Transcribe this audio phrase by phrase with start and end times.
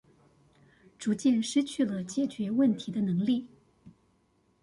[0.97, 3.45] 逐漸失去了解決問題的能力